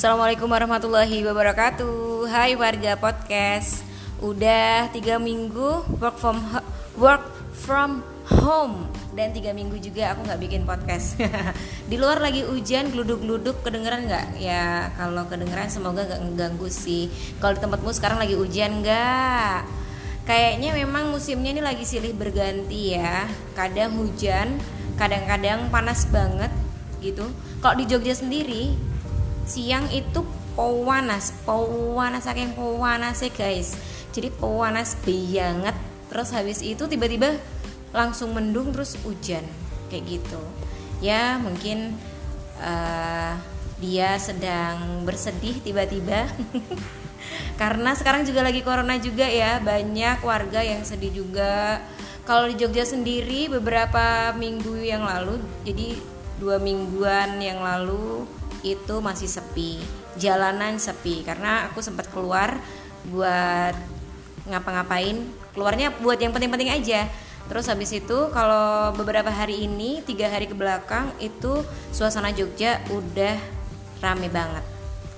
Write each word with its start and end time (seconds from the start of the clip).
Assalamualaikum 0.00 0.48
warahmatullahi 0.48 1.20
wabarakatuh. 1.28 2.24
Hai 2.32 2.56
warga 2.56 2.96
podcast. 2.96 3.84
Udah 4.24 4.88
tiga 4.96 5.20
minggu 5.20 5.84
work 6.00 6.16
from 6.16 6.40
work 6.96 7.20
from 7.52 8.00
home. 8.24 8.88
Dan 9.12 9.36
tiga 9.36 9.52
minggu 9.52 9.76
juga 9.76 10.16
aku 10.16 10.24
nggak 10.24 10.40
bikin 10.40 10.64
podcast. 10.64 11.20
Di 11.92 12.00
luar 12.00 12.16
lagi 12.16 12.40
hujan 12.48 12.88
geluduk-geluduk 12.96 13.60
kedengeran 13.60 14.08
nggak? 14.08 14.40
Ya 14.40 14.88
kalau 14.96 15.28
kedengeran 15.28 15.68
semoga 15.68 16.08
nggak 16.08 16.32
ngeganggu 16.32 16.72
sih. 16.72 17.12
Kalau 17.36 17.52
di 17.52 17.60
tempatmu 17.60 17.92
sekarang 17.92 18.24
lagi 18.24 18.40
hujan 18.40 18.80
nggak? 18.80 19.68
Kayaknya 20.24 20.80
memang 20.80 21.12
musimnya 21.12 21.52
ini 21.52 21.60
lagi 21.60 21.84
silih 21.84 22.16
berganti 22.16 22.96
ya. 22.96 23.28
Kadang 23.52 24.00
hujan, 24.00 24.64
kadang-kadang 24.96 25.68
panas 25.68 26.08
banget 26.08 26.48
gitu. 27.04 27.28
Kalau 27.60 27.76
di 27.76 27.84
Jogja 27.84 28.16
sendiri 28.16 28.88
siang 29.50 29.90
itu 29.90 30.22
panas 30.54 31.34
panas 31.42 32.22
saking 32.22 32.54
panasnya 32.54 33.34
guys. 33.34 33.74
Jadi 34.14 34.30
panas 34.38 34.94
banget. 35.02 35.76
Terus 36.06 36.28
habis 36.30 36.62
itu 36.62 36.86
tiba-tiba 36.86 37.34
langsung 37.90 38.30
mendung 38.30 38.70
terus 38.70 38.94
hujan. 39.02 39.42
Kayak 39.90 40.04
gitu. 40.06 40.42
Ya 41.02 41.42
mungkin 41.42 41.98
eh, 42.62 43.34
dia 43.82 44.14
sedang 44.22 45.02
bersedih 45.02 45.58
tiba-tiba. 45.66 46.30
Karena 47.60 47.92
sekarang 47.98 48.22
juga 48.22 48.46
lagi 48.46 48.62
corona 48.62 48.94
juga 49.02 49.26
ya. 49.26 49.58
Banyak 49.58 50.22
warga 50.22 50.62
yang 50.62 50.86
sedih 50.86 51.10
juga. 51.10 51.82
Kalau 52.22 52.46
di 52.46 52.54
Jogja 52.54 52.86
sendiri 52.86 53.50
beberapa 53.50 54.30
minggu 54.38 54.86
yang 54.86 55.02
lalu 55.02 55.42
jadi 55.66 55.98
dua 56.38 56.62
mingguan 56.62 57.42
yang 57.42 57.58
lalu 57.58 58.22
itu 58.62 59.00
masih 59.00 59.26
sepi 59.26 59.80
jalanan 60.18 60.76
sepi. 60.76 61.22
Karena 61.22 61.70
aku 61.70 61.80
sempat 61.84 62.08
keluar 62.10 62.58
buat 63.08 63.74
ngapa-ngapain. 64.48 65.16
Keluarnya 65.54 65.94
buat 65.98 66.18
yang 66.18 66.34
penting-penting 66.34 66.70
aja. 66.70 67.06
Terus 67.50 67.66
habis 67.66 67.90
itu 67.90 68.30
kalau 68.30 68.94
beberapa 68.94 69.26
hari 69.26 69.66
ini 69.66 70.06
tiga 70.06 70.30
hari 70.30 70.46
ke 70.46 70.54
belakang 70.54 71.10
itu 71.18 71.66
suasana 71.90 72.30
Jogja 72.30 72.78
udah 72.94 73.34
rame 73.98 74.30
banget. 74.30 74.62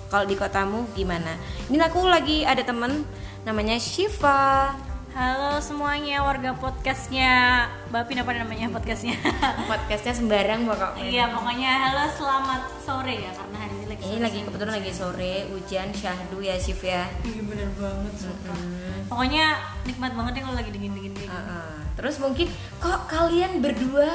Kalau 0.08 0.24
di 0.24 0.36
kotamu 0.36 0.88
gimana? 0.96 1.36
Ini 1.68 1.76
aku 1.88 2.04
lagi 2.08 2.44
ada 2.44 2.64
temen 2.64 3.04
namanya 3.44 3.76
Shiva 3.76 4.72
Halo 5.12 5.60
semuanya 5.60 6.24
warga 6.24 6.56
podcastnya 6.56 7.68
Bapin 7.92 8.16
apa 8.16 8.32
namanya 8.32 8.72
podcastnya? 8.72 9.12
podcastnya 9.70 10.16
sembarang 10.16 10.64
pokoknya 10.64 11.04
Iya 11.04 11.24
pokoknya 11.28 11.70
halo 11.84 12.04
selamat 12.08 12.62
sore 12.80 13.20
ya 13.20 13.30
karena 13.36 13.56
hari 13.60 13.74
ini 13.76 13.86
lagi 13.92 14.02
ini 14.08 14.18
lagi 14.24 14.38
kebetulan 14.40 14.74
lagi 14.80 14.92
sore 14.92 15.34
hujan 15.52 15.88
syahdu 15.92 16.40
ya 16.40 16.56
Shiv 16.56 16.80
ya 16.80 17.04
Iya 17.28 17.40
bener 17.44 17.68
banget 17.76 18.14
sumpah. 18.16 18.56
Hmm. 18.56 19.00
Pokoknya 19.12 19.44
nikmat 19.84 20.12
banget 20.16 20.32
ya 20.32 20.42
kalau 20.48 20.56
lagi 20.56 20.70
dingin 20.72 20.92
dingin 20.96 21.12
kayak 21.12 21.28
gini. 21.28 21.36
Heeh. 21.36 21.72
Terus 21.92 22.16
mungkin 22.16 22.46
kok 22.80 23.00
kalian 23.04 23.52
berdua 23.60 24.10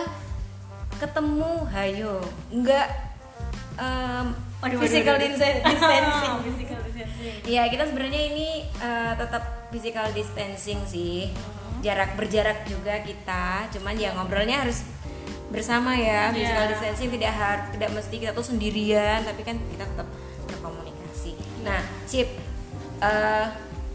ketemu, 0.97 1.53
hayo, 1.69 2.25
enggak 2.49 2.89
um, 3.77 4.33
Waduh, 4.57 4.73
waduh, 4.73 4.79
physical 4.81 5.13
waduh. 5.13 5.29
dis- 5.29 5.61
distancing. 5.69 6.33
Physical 6.41 6.79
distancing. 6.89 7.35
Iya 7.45 7.69
kita 7.69 7.85
sebenarnya 7.85 8.21
ini 8.33 8.47
uh, 8.81 9.13
tetap 9.13 9.56
physical 9.69 10.07
distancing 10.15 10.79
sih, 10.87 11.31
jarak 11.83 12.15
berjarak 12.15 12.65
juga 12.65 12.99
kita, 13.03 13.67
cuman 13.75 13.93
ya 13.95 14.15
ngobrolnya 14.15 14.63
harus 14.65 14.83
bersama 15.47 15.95
ya, 15.95 16.31
Iya. 16.31 16.35
physical 16.35 16.65
distancing 16.71 17.09
tidak 17.13 17.33
harus 17.35 17.65
tidak 17.71 17.89
mesti 17.95 18.15
kita 18.19 18.31
tuh 18.35 18.45
sendirian, 18.45 19.23
tapi 19.23 19.41
kan 19.47 19.55
kita 19.71 19.83
tetap 19.87 20.07
berkomunikasi. 20.47 21.35
Nah, 21.63 21.79
Cip, 22.07 22.27
uh, 22.99 23.47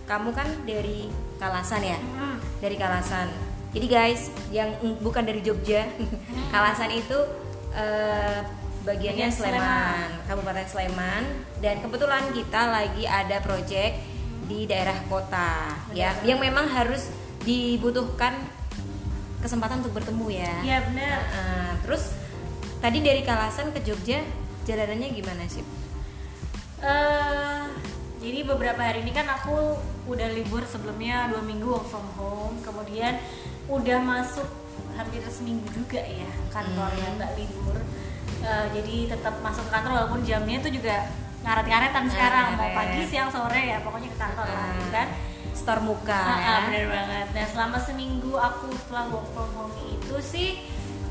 kamu 0.04 0.30
kan 0.32 0.48
dari 0.64 1.08
Kalasan 1.42 1.82
ya? 1.82 1.98
Hmm. 1.98 2.38
dari 2.62 2.78
Kalasan. 2.78 3.26
Jadi 3.74 3.86
guys, 3.90 4.30
yang 4.54 4.70
bukan 5.02 5.26
dari 5.26 5.42
Jogja, 5.42 5.88
Kalasan 6.54 6.92
itu 6.94 7.18
eh, 7.74 8.38
bagiannya 8.84 9.26
Bagian 9.26 9.32
Sleman, 9.32 10.08
Kabupaten 10.28 10.66
Sleman. 10.70 11.24
Dan 11.58 11.82
kebetulan 11.82 12.30
kita 12.30 12.68
lagi 12.70 13.08
ada 13.10 13.42
project 13.42 14.11
di 14.52 14.68
daerah 14.68 15.00
kota, 15.08 15.72
ya, 15.96 16.12
yang 16.28 16.36
memang 16.36 16.68
harus 16.68 17.08
dibutuhkan 17.40 18.36
kesempatan 19.40 19.80
untuk 19.80 19.96
bertemu 19.96 20.26
ya. 20.28 20.52
Iya 20.60 20.78
bener. 20.92 21.18
Nah, 21.32 21.72
terus 21.80 22.12
tadi 22.84 23.00
dari 23.00 23.24
Kalasan 23.24 23.72
ke 23.72 23.80
Jogja 23.80 24.20
jalanannya 24.68 25.08
gimana 25.16 25.48
sih? 25.48 25.64
Eh, 26.84 27.64
jadi 28.20 28.38
beberapa 28.46 28.78
hari 28.78 29.02
ini 29.02 29.10
kan 29.16 29.26
aku 29.26 29.80
udah 30.06 30.28
libur 30.36 30.62
sebelumnya 30.68 31.32
dua 31.32 31.42
minggu 31.42 31.64
work 31.66 31.88
from 31.88 32.06
home, 32.14 32.60
kemudian 32.60 33.18
udah 33.66 33.98
masuk 34.04 34.46
hampir 34.94 35.24
seminggu 35.32 35.64
juga 35.72 35.98
ya 36.04 36.28
kantornya 36.52 37.08
Hmm. 37.08 37.16
nggak 37.18 37.32
libur. 37.40 37.78
Eh, 38.42 38.66
jadi 38.76 39.16
tetap 39.16 39.38
masuk 39.40 39.66
kantor 39.72 39.90
walaupun 39.96 40.22
jamnya 40.22 40.58
itu 40.62 40.78
juga 40.82 41.06
ngaret-ngaretan 41.42 42.04
sekarang 42.06 42.46
mau 42.54 42.64
Ngaret. 42.64 42.76
pagi 42.76 43.02
siang 43.04 43.28
sore 43.28 43.60
ya 43.64 43.78
pokoknya 43.80 44.08
ke 44.08 44.16
kantor 44.16 44.46
lah 44.46 44.66
gitu 44.72 44.90
kan. 44.90 45.08
Store 45.52 45.80
muka. 45.80 46.16
Ah, 46.16 46.38
ya. 46.38 46.54
bener 46.66 46.84
banget. 46.88 47.26
Nah 47.30 47.46
selama 47.46 47.78
seminggu 47.78 48.32
aku 48.34 48.70
setelah 48.76 49.04
work 49.08 49.26
from 49.30 49.50
home 49.52 49.74
itu 49.84 50.16
sih 50.18 50.48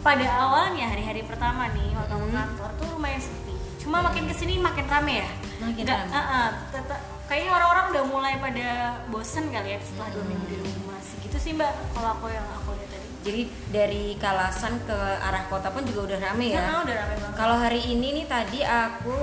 pada 0.01 0.25
awalnya 0.25 0.87
hari-hari 0.87 1.21
pertama 1.21 1.69
nih 1.69 1.93
waktu 1.93 2.11
aku 2.11 2.25
Hmm. 2.25 2.37
kantor 2.37 2.69
tuh 2.75 2.87
lumayan 2.91 3.19
sepi. 3.19 3.53
Cuma 3.77 4.01
makin 4.01 4.25
ke 4.25 4.33
sini 4.33 4.57
makin 4.57 4.85
rame 4.85 5.13
ya. 5.17 5.29
Makin 5.61 5.83
Nggak- 5.83 6.03
rame. 6.05 6.15
ah, 6.15 6.49
tetap- 6.67 7.03
kayaknya 7.25 7.51
orang-orang 7.53 7.85
udah 7.91 8.03
mulai 8.05 8.33
pada 8.37 8.67
bosen 9.07 9.47
kali 9.47 9.69
ya 9.69 9.79
setelah 9.79 10.09
dua 10.09 10.25
minggu 10.25 10.45
di 10.45 10.57
rumah 10.57 10.99
sih 10.99 11.15
gitu 11.21 11.37
sih 11.37 11.51
mbak. 11.53 11.71
Kalau 11.91 12.09
aku 12.13 12.27
yang 12.27 12.43
aku 12.45 12.73
lihat 12.73 12.89
tadi. 12.89 13.07
Jadi 13.21 13.41
dari 13.69 14.03
Kalasan 14.17 14.81
ke 14.81 14.97
arah 15.17 15.45
kota 15.45 15.69
pun 15.69 15.83
juga 15.83 16.09
udah 16.09 16.19
rame 16.23 16.49
ya. 16.49 16.59
Nah, 16.59 16.77
udah 16.81 16.95
rame 16.97 17.15
banget. 17.15 17.35
Kalau 17.35 17.55
hari 17.57 17.81
ini 17.85 18.07
nih 18.13 18.25
tadi 18.25 18.59
aku 18.61 19.17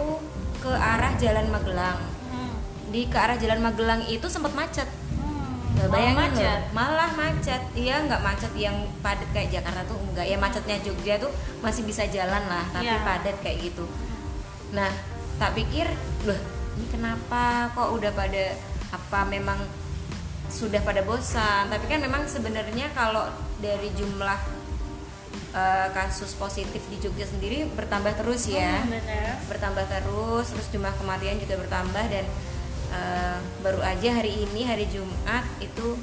ke 0.58 0.70
arah 0.70 1.12
Jalan 1.16 1.48
Magelang. 1.48 1.98
Hmm. 2.28 2.52
Di 2.91 3.06
ke 3.06 3.16
arah 3.16 3.38
Jalan 3.38 3.60
Magelang 3.62 4.02
itu 4.06 4.26
sempat 4.26 4.52
macet. 4.52 4.86
Hmm. 5.16 5.78
Malah 5.78 5.91
bayangin 5.91 6.19
macet. 6.19 6.42
loh, 6.42 6.60
malah 6.74 7.10
macet. 7.14 7.62
Iya, 7.78 7.96
nggak 8.06 8.22
macet 8.22 8.52
yang 8.58 8.76
padat 9.00 9.28
kayak 9.30 9.48
Jakarta 9.54 9.82
tuh 9.86 9.98
enggak. 10.02 10.26
Ya 10.26 10.36
macetnya 10.36 10.76
Jogja 10.82 11.14
tuh 11.22 11.30
masih 11.62 11.86
bisa 11.86 12.02
jalan 12.10 12.42
lah, 12.50 12.64
tapi 12.74 12.91
Iya. 12.91 13.06
padat 13.06 13.36
kayak 13.41 13.58
gitu. 13.70 13.86
Nah, 14.74 14.91
tak 15.38 15.54
pikir, 15.54 15.86
loh, 16.26 16.41
ini 16.76 16.86
kenapa 16.90 17.70
kok 17.72 17.88
udah 17.94 18.10
pada 18.12 18.58
apa 18.90 19.20
memang 19.30 19.58
sudah 20.50 20.82
pada 20.82 21.00
bosan? 21.06 21.70
Tapi 21.70 21.84
kan 21.86 22.02
memang 22.02 22.26
sebenarnya 22.26 22.90
kalau 22.92 23.30
dari 23.62 23.88
jumlah 23.94 24.57
eh, 25.50 25.88
kasus 25.91 26.32
positif 26.34 26.82
di 26.86 26.97
Jogja 26.98 27.25
sendiri 27.25 27.69
bertambah 27.70 28.12
terus 28.14 28.47
ya 28.47 28.81
Hmm, 28.81 28.91
bener. 28.91 29.32
bertambah 29.47 29.84
terus 29.84 30.47
terus 30.48 30.69
jumlah 30.69 30.92
kematian 30.94 31.38
juga 31.38 31.56
bertambah 31.59 32.04
dan 32.06 32.25
eh, 32.91 33.36
baru 33.60 33.81
aja 33.81 34.10
hari 34.14 34.42
ini 34.42 34.62
hari 34.62 34.84
Jumat 34.87 35.44
itu 35.58 35.97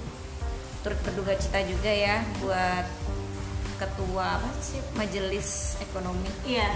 turut 0.82 1.00
berduka 1.02 1.34
cita 1.36 1.62
juga 1.62 1.90
ya 1.90 2.22
buat 2.40 2.86
ketua 3.76 4.40
apa 4.40 4.50
sih 4.60 4.80
majelis 4.94 5.76
ekonomi 5.80 6.30
Iya. 6.44 6.72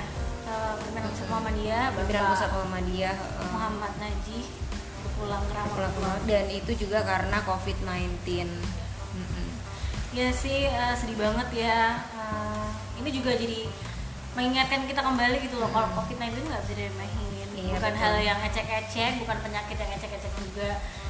eh, 0.45 0.73
Pimpinan 0.79 1.07
Pusat 1.07 1.27
Muhammadiyah, 1.29 1.85
pimpinan 1.93 2.23
pusat 2.27 2.49
Muhammadiyah 2.51 3.15
eh, 3.15 3.47
Muhammad 3.49 3.93
Najih 3.95 4.45
pulang 5.13 5.43
ke 5.43 5.59
dan 6.25 6.47
itu 6.47 6.71
juga 6.79 7.03
karena 7.03 7.43
COVID-19 7.43 8.23
Mm-mm. 9.09 9.47
Ya 10.09 10.31
sih 10.31 10.65
eh, 10.65 10.93
sedih 10.95 11.17
banget 11.17 11.49
ya. 11.53 12.01
Ini 12.99 13.09
juga 13.15 13.31
jadi 13.33 13.65
mengingatkan 14.35 14.85
kita 14.85 15.01
kembali 15.01 15.37
gitu 15.41 15.55
loh 15.57 15.71
kalau 15.71 15.89
COVID-19 15.99 16.45
nggak 16.45 16.61
bisa 16.67 16.73
diremehin. 16.75 17.47
Iya, 17.59 17.75
bukan 17.75 17.91
betul. 17.91 18.03
hal 18.03 18.15
yang 18.23 18.39
ecek-ecek, 18.45 19.11
bukan 19.19 19.37
penyakit 19.43 19.77
yang 19.79 19.91
ecek-ecek 19.95 20.33
juga. 20.39 20.69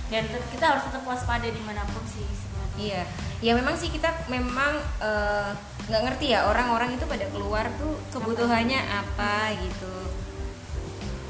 Dan 0.09 0.23
kita 0.49 0.65
harus 0.65 0.83
tetap 0.89 1.03
waspada 1.05 1.45
di 1.45 1.61
mana 1.61 1.85
pun 1.85 2.01
sih 2.09 2.25
sebenarnya. 2.25 2.77
Iya, 2.79 3.01
ya 3.45 3.51
memang 3.53 3.75
sih 3.77 3.89
kita 3.93 4.09
memang 4.31 4.81
eh, 5.01 5.49
nggak 5.89 6.01
ngerti 6.05 6.25
ya 6.33 6.49
orang-orang 6.49 6.97
itu 6.97 7.05
pada 7.05 7.25
keluar 7.29 7.65
tuh 7.77 7.93
kebutuhannya 8.13 8.79
apa 8.81 9.53
gitu. 9.61 9.93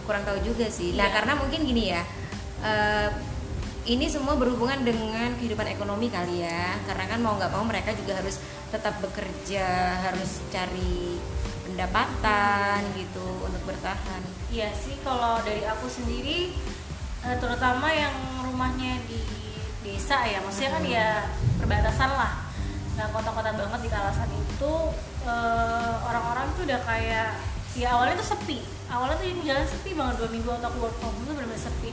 Kurang 0.07 0.23
tahu 0.23 0.39
juga 0.43 0.67
sih. 0.71 0.95
Nah 0.95 1.11
Iya. 1.11 1.15
karena 1.19 1.33
mungkin 1.35 1.59
gini 1.67 1.83
ya, 1.91 2.01
eh, 2.63 3.09
ini 3.89 4.05
semua 4.05 4.37
berhubungan 4.37 4.85
dengan 4.85 5.33
kehidupan 5.41 5.65
ekonomi 5.73 6.13
kali 6.13 6.45
ya. 6.45 6.77
Karena 6.85 7.09
kan 7.09 7.19
mau 7.25 7.33
nggak 7.41 7.49
mau 7.49 7.65
mereka 7.65 7.89
juga 7.97 8.21
harus 8.21 8.37
tetap 8.69 9.01
bekerja, 9.01 9.65
harus 10.05 10.45
cari 10.53 11.17
pendapatan 11.65 12.85
gitu 12.93 13.25
untuk 13.41 13.61
bertahan. 13.65 14.21
Iya 14.53 14.69
sih 14.77 14.93
kalau 15.01 15.41
dari 15.41 15.65
aku 15.65 15.89
sendiri 15.89 16.53
eh, 17.25 17.37
terutama 17.41 17.89
yang 17.89 18.13
rumahnya 18.45 19.01
di 19.09 19.21
desa 19.81 20.21
ya 20.27 20.43
maksudnya 20.43 20.71
kan 20.75 20.83
ya 20.85 21.07
perbatasan 21.57 22.11
lah 22.11 22.45
nah 22.99 23.07
kota-kota 23.15 23.55
banget 23.55 23.79
di 23.87 23.89
kawasan 23.89 24.27
itu 24.27 24.73
eh, 25.23 25.93
orang-orang 26.03 26.51
tuh 26.59 26.67
udah 26.67 26.81
kayak 26.83 27.39
ya 27.79 27.87
awalnya 27.95 28.19
tuh 28.19 28.35
sepi 28.35 28.59
awalnya 28.89 29.15
tuh 29.15 29.27
jalan 29.41 29.65
sepi 29.65 29.91
banget 29.93 30.15
dua 30.17 30.29
minggu 30.29 30.49
untuk 30.49 30.73
work 30.79 30.95
from 30.97 31.11
home 31.11 31.23
tuh 31.23 31.33
benar-benar 31.33 31.61
sepi 31.61 31.89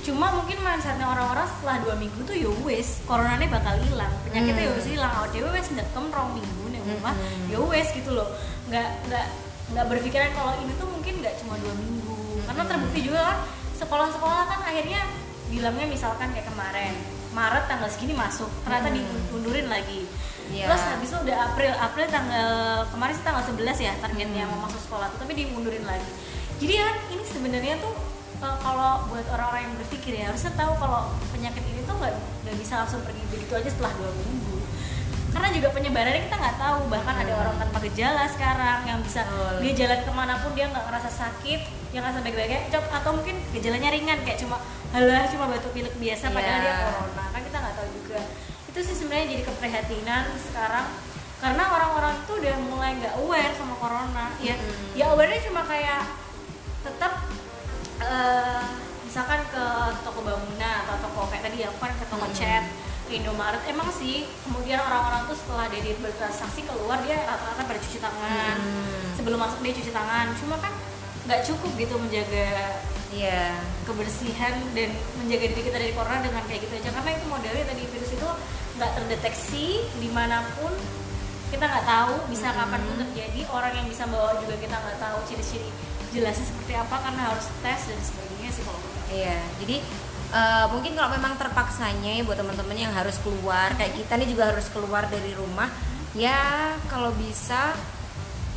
cuma 0.00 0.26
mungkin 0.32 0.56
mindsetnya 0.58 1.04
orang-orang 1.04 1.44
setelah 1.46 1.76
dua 1.80 1.94
minggu 1.94 2.20
tuh 2.22 2.32
ya 2.32 2.48
wes 2.62 3.04
coronanya 3.04 3.48
bakal 3.50 3.74
hilang 3.78 4.12
penyakitnya 4.24 4.62
ya 4.62 4.70
Hmm. 4.70 4.78
wes 4.78 4.86
hilang 4.86 5.12
awal 5.12 5.28
dewe 5.28 5.48
wes 5.50 5.68
ndekem 5.68 6.04
rong 6.08 6.30
minggu 6.32 6.64
nih 6.70 6.80
rumah 6.82 7.12
Hmm. 7.12 7.44
ya 7.46 7.58
wes 7.60 7.88
gitu 7.92 8.10
loh 8.10 8.28
nggak 8.66 8.88
nggak 9.06 9.26
nggak 9.68 9.86
berpikiran 9.86 10.30
kalau 10.32 10.52
ini 10.58 10.72
tuh 10.74 10.88
mungkin 10.88 11.14
nggak 11.20 11.34
cuma 11.38 11.54
dua 11.56 11.74
minggu 11.74 12.16
karena 12.42 12.62
Hmm. 12.62 12.70
terbukti 12.72 13.00
juga 13.02 13.20
kan 13.22 13.38
sekolah-sekolah 13.76 14.42
kan 14.46 14.60
akhirnya 14.64 15.02
bilangnya 15.48 15.86
misalkan 15.86 16.28
kayak 16.30 16.46
kemarin 16.46 16.94
Maret 17.28 17.68
tanggal 17.68 17.86
segini 17.86 18.16
masuk 18.16 18.48
ternyata 18.64 18.88
Hmm. 18.88 18.96
diundurin 19.28 19.68
lagi 19.68 20.08
Iya. 20.48 20.64
terus 20.64 20.80
habis 20.82 21.12
itu 21.12 21.18
udah 21.20 21.36
April 21.44 21.72
April 21.76 22.06
tanggal 22.08 22.50
kemarin 22.88 23.12
sih 23.12 23.20
tanggal 23.20 23.44
11 23.44 23.76
ya 23.78 23.92
targetnya 24.00 24.44
Hmm. 24.44 24.56
mau 24.56 24.64
masuk 24.64 24.80
sekolah 24.80 25.12
tuh 25.12 25.20
tapi 25.20 25.36
dimundurin 25.36 25.84
lagi 25.84 26.08
jadi 26.58 26.74
kan 26.76 26.94
ini 27.08 27.24
sebenarnya 27.24 27.74
tuh 27.78 27.94
eh, 28.38 28.56
kalau 28.58 29.06
buat 29.06 29.26
orang-orang 29.28 29.62
yang 29.64 29.74
berpikir 29.76 30.12
ya 30.14 30.24
harusnya 30.28 30.52
tahu 30.52 30.72
kalau 30.74 31.00
penyakit 31.30 31.62
ini 31.64 31.80
tuh 31.82 31.94
nggak 31.94 32.14
nggak 32.44 32.56
bisa 32.56 32.74
langsung 32.78 33.00
pergi 33.00 33.22
begitu 33.28 33.52
aja 33.52 33.68
setelah 33.68 33.92
dua 33.94 34.10
minggu 34.12 34.56
karena 35.28 35.48
juga 35.52 35.68
penyebarannya 35.70 36.22
kita 36.24 36.36
nggak 36.36 36.56
tahu 36.56 36.78
bahkan 36.88 37.14
ada 37.14 37.28
Hmm. 37.28 37.42
orang 37.44 37.56
tanpa 37.58 37.78
gejala 37.82 38.24
sekarang 38.26 38.78
yang 38.84 38.98
bisa 39.00 39.22
Betul. 39.22 39.54
dia 39.60 39.72
jalan 39.76 40.00
ke 40.00 40.10
mana 40.10 40.34
pun 40.38 40.50
dia 40.52 40.66
nggak 40.66 40.84
ngerasa 40.84 41.10
sakit 41.12 41.60
yang 41.90 42.02
ngerasa 42.02 42.20
baik-baik 42.20 42.52
aja 42.64 42.78
atau 42.82 43.10
mungkin 43.12 43.36
gejalanya 43.50 43.88
ringan 43.88 44.18
kayak 44.20 44.38
cuma 44.38 44.56
halah 44.88 45.24
cuma 45.26 45.44
batuk 45.46 45.70
pilek 45.70 45.94
biasa 45.94 46.24
padahal 46.28 46.58
Iya. 46.58 46.64
dia 46.64 46.74
corona 46.82 47.24
kan 47.28 47.40
kita 47.44 47.56
nggak 47.56 47.74
tahu 47.76 47.88
juga 47.92 48.20
itu 48.66 48.78
sih 48.82 48.94
sebenarnya 48.96 49.26
jadi 49.28 49.42
keprihatinan 49.44 50.24
sekarang 50.40 50.86
karena 51.38 51.62
orang-orang 51.66 52.14
itu 52.18 52.32
udah 52.34 52.54
mulai 52.64 52.90
nggak 52.96 53.14
aware 53.16 53.52
sama 53.52 53.74
corona 53.76 54.26
ya 54.38 54.56
Mm. 54.56 54.96
ya 54.96 55.04
awarenya 55.08 55.40
cuma 55.44 55.62
kayak 55.62 56.02
tetap 56.80 57.12
eh, 57.98 58.64
misalkan 59.02 59.40
ke 59.48 59.64
toko 60.02 60.20
bangunan 60.22 60.78
atau 60.86 60.96
toko 61.00 61.20
kayak 61.26 61.48
tadi 61.48 61.64
aku 61.64 61.78
kan 61.78 61.92
ke 61.92 62.04
toko 62.06 62.26
Mm. 62.28 62.36
cat 62.36 62.64
ke 63.08 63.16
Indomaret 63.16 63.62
emang 63.66 63.88
sih 63.88 64.28
kemudian 64.44 64.78
orang-orang 64.78 65.24
tuh 65.26 65.34
setelah 65.34 65.66
dia 65.72 65.96
bertransaksi 65.96 66.60
keluar 66.62 67.00
dia 67.02 67.16
rata-rata 67.24 67.62
pada 67.64 67.80
cuci 67.80 67.98
tangan 67.98 68.56
Hmm. 68.60 69.16
sebelum 69.16 69.40
masuk 69.40 69.64
dia 69.64 69.72
cuci 69.72 69.90
tangan 69.90 70.26
cuma 70.36 70.60
kan 70.60 70.72
nggak 71.24 71.40
cukup 71.42 71.72
gitu 71.74 71.94
menjaga 71.96 72.78
Iya. 73.08 73.56
kebersihan 73.88 74.52
dan 74.76 74.92
menjaga 75.16 75.44
diri 75.48 75.62
kita 75.64 75.80
dari 75.80 75.96
corona 75.96 76.20
dengan 76.20 76.44
kayak 76.44 76.68
gitu 76.68 76.74
aja 76.76 76.92
karena 76.92 77.10
itu 77.16 77.24
modelnya 77.24 77.64
tadi 77.64 77.82
virus 77.88 78.12
itu 78.12 78.28
nggak 78.76 78.90
terdeteksi 78.92 79.66
di 79.96 80.08
mana 80.12 80.44
pun 80.60 80.76
kita 81.48 81.64
nggak 81.64 81.86
tahu 81.88 82.14
bisa 82.28 82.52
Hmm. 82.52 82.60
kapan 82.60 82.80
pun 82.84 82.96
terjadi 83.08 83.40
orang 83.48 83.72
yang 83.72 83.86
bisa 83.88 84.04
bawa 84.04 84.36
juga 84.36 84.60
kita 84.60 84.76
nggak 84.76 84.98
tahu 85.00 85.18
ciri-ciri 85.24 85.72
jelasnya 86.14 86.46
seperti 86.46 86.72
apa 86.76 86.96
karena 87.00 87.20
harus 87.32 87.46
tes 87.60 87.80
dan 87.88 88.00
sebagainya 88.00 88.50
sih 88.54 88.62
kalau. 88.64 88.80
Iya, 89.08 89.40
jadi 89.64 89.76
eh, 90.32 90.66
mungkin 90.72 90.92
kalau 90.92 91.10
memang 91.16 91.40
terpaksanya 91.40 92.20
ya 92.20 92.22
buat 92.24 92.36
teman-teman 92.36 92.76
yang 92.76 92.92
harus 92.92 93.16
keluar, 93.24 93.72
kayak 93.76 93.96
kita 93.96 94.20
nih 94.20 94.28
juga 94.28 94.52
harus 94.52 94.68
keluar 94.72 95.08
dari 95.08 95.32
rumah, 95.32 95.72
ya 96.12 96.72
kalau 96.92 97.12
bisa 97.16 97.72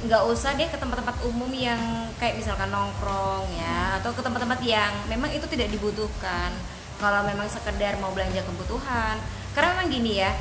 nggak 0.02 0.24
usah 0.34 0.58
deh 0.58 0.66
ke 0.66 0.82
tempat-tempat 0.82 1.14
umum 1.30 1.54
yang 1.54 1.78
kayak 2.18 2.34
misalkan 2.42 2.74
nongkrong 2.74 3.46
ya, 3.54 4.02
atau 4.02 4.12
ke 4.12 4.22
tempat-tempat 4.26 4.60
yang 4.66 4.92
memang 5.06 5.30
itu 5.30 5.46
tidak 5.46 5.70
dibutuhkan. 5.70 6.50
Kalau 6.98 7.26
memang 7.26 7.50
sekedar 7.50 7.98
mau 7.98 8.14
belanja 8.14 8.46
kebutuhan, 8.46 9.18
karena 9.58 9.74
memang 9.74 9.90
gini 9.90 10.22
ya, 10.22 10.32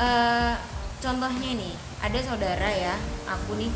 eh, 0.00 0.52
contohnya 1.00 1.50
nih, 1.52 1.74
ada 2.00 2.18
saudara 2.24 2.70
ya, 2.72 2.96
aku 3.28 3.56
nih, 3.60 3.68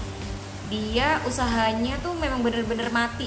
dia 0.71 1.19
usahanya 1.27 1.99
tuh 2.01 2.15
memang 2.15 2.41
bener-bener 2.41 2.89
mati. 2.95 3.27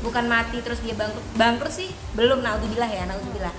Bukan 0.00 0.30
mati 0.30 0.62
terus 0.62 0.78
dia 0.80 0.94
bangkrut. 0.94 1.26
Bangkrut 1.34 1.74
sih 1.74 1.90
belum 2.14 2.40
naudzubillah 2.40 2.88
ya 2.88 3.04
naudzubillah. 3.10 3.52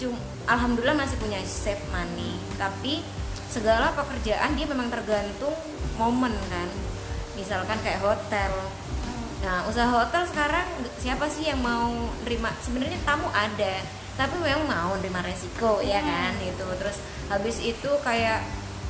Cuma 0.00 0.16
alhamdulillah 0.48 0.96
masih 0.96 1.20
punya 1.20 1.38
save 1.44 1.84
money. 1.92 2.40
Tapi 2.56 3.04
segala 3.52 3.92
pekerjaan 3.92 4.56
dia 4.56 4.66
memang 4.66 4.88
tergantung 4.88 5.52
momen 6.00 6.32
kan. 6.48 6.68
Misalkan 7.36 7.76
kayak 7.84 8.00
hotel. 8.00 8.52
Nah 9.44 9.68
usaha 9.68 9.92
hotel 9.92 10.24
sekarang 10.24 10.66
siapa 10.96 11.28
sih 11.28 11.52
yang 11.52 11.60
mau 11.60 11.92
nerima? 12.24 12.50
Sebenarnya 12.64 12.96
tamu 13.04 13.28
ada 13.30 13.84
tapi 14.16 14.40
memang 14.40 14.64
mau 14.64 14.96
nerima 14.96 15.20
resiko 15.20 15.84
ya 15.84 16.00
kan 16.00 16.32
itu 16.40 16.64
terus 16.80 17.04
habis 17.28 17.60
itu 17.60 17.90
kayak 18.00 18.40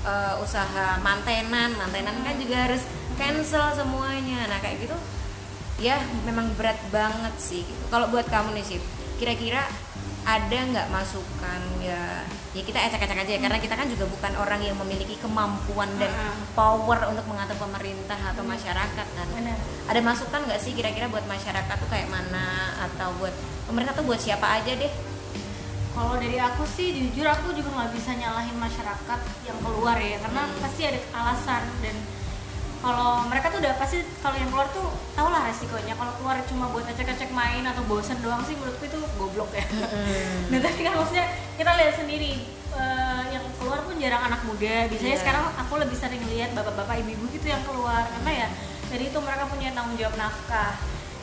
eh, 0.06 0.34
usaha 0.38 1.02
mantenan. 1.02 1.74
Mantenan 1.74 2.14
kan 2.22 2.38
juga 2.38 2.70
harus 2.70 2.86
cancel 3.16 3.66
semuanya. 3.74 4.46
Nah 4.46 4.58
kayak 4.60 4.84
gitu 4.84 4.96
ya 5.76 6.00
memang 6.24 6.48
berat 6.56 6.80
banget 6.88 7.34
sih. 7.36 7.60
Gitu. 7.60 7.82
kalau 7.92 8.08
buat 8.08 8.24
kamu 8.24 8.56
nih 8.56 8.64
sih 8.64 8.78
kira-kira 9.16 9.64
ada 10.24 10.58
nggak 10.58 10.88
masukan? 10.88 11.60
Ya 11.80 12.24
ya 12.56 12.62
kita 12.64 12.80
ecek-ecek 12.80 13.20
aja 13.20 13.32
ya 13.36 13.40
karena 13.40 13.60
kita 13.60 13.76
kan 13.76 13.84
juga 13.86 14.08
bukan 14.08 14.32
orang 14.40 14.64
yang 14.64 14.74
memiliki 14.80 15.20
kemampuan 15.20 15.92
dan 16.00 16.08
power 16.56 17.04
untuk 17.12 17.28
mengatur 17.28 17.60
pemerintah 17.60 18.16
atau 18.32 18.40
masyarakat 18.42 19.06
kan? 19.12 19.26
Benar. 19.36 19.58
ada 19.86 20.00
masukan 20.02 20.40
nggak 20.48 20.58
sih 20.58 20.72
kira-kira 20.72 21.06
buat 21.06 21.28
masyarakat 21.28 21.76
tuh 21.76 21.88
kayak 21.92 22.08
mana? 22.08 22.72
Atau 22.88 23.12
buat 23.20 23.30
pemerintah 23.68 23.92
tuh 23.94 24.08
buat 24.08 24.18
siapa 24.18 24.60
aja 24.60 24.72
deh? 24.72 24.92
Kalau 25.92 26.16
dari 26.20 26.36
aku 26.36 26.64
sih 26.68 26.92
jujur 26.92 27.24
aku 27.24 27.52
juga 27.52 27.72
nggak 27.72 27.92
bisa 27.96 28.12
nyalahin 28.12 28.56
masyarakat 28.56 29.20
yang 29.44 29.58
keluar 29.60 29.96
ya 29.96 30.16
karena 30.20 30.42
Hmm. 30.44 30.60
pasti 30.60 30.82
ada 30.84 31.00
alasan 31.12 31.62
dan 31.80 31.96
kalau 32.80 33.24
mereka 33.26 33.48
tuh 33.50 33.58
udah 33.58 33.74
pasti 33.76 33.98
kalau 34.20 34.36
yang 34.36 34.48
keluar 34.48 34.68
tuh 34.70 34.86
tau 35.12 35.28
lah 35.28 35.48
resikonya. 35.48 35.94
Kalau 35.94 36.12
keluar 36.20 36.36
cuma 36.46 36.68
buat 36.70 36.84
ngecek-ngecek 36.86 37.30
main 37.32 37.64
atau 37.64 37.82
bosen 37.84 38.18
doang 38.20 38.42
sih 38.44 38.54
menurutku 38.54 38.84
itu 38.84 38.98
goblok 39.16 39.50
ya. 39.52 39.64
Nah 40.52 40.58
tapi 40.62 40.80
kan 40.82 40.94
maksudnya 40.94 41.26
kita 41.56 41.70
lihat 41.74 41.94
sendiri 41.96 42.32
eh, 42.76 43.22
yang 43.32 43.44
keluar 43.58 43.82
pun 43.82 43.96
jarang 43.96 44.22
anak 44.28 44.40
muda. 44.44 44.86
Biasanya 44.86 45.16
Iya. 45.16 45.22
sekarang 45.24 45.44
aku 45.56 45.74
lebih 45.80 45.96
sering 45.96 46.22
lihat 46.30 46.52
bapak-bapak 46.52 47.00
ibu-ibu 47.02 47.24
gitu 47.32 47.46
yang 47.48 47.62
keluar. 47.64 48.06
Karena 48.06 48.46
ya 48.46 48.48
dari 48.86 49.10
itu 49.10 49.18
mereka 49.18 49.44
punya 49.50 49.74
tanggung 49.74 49.96
jawab 49.96 50.14
nafkah. 50.14 50.76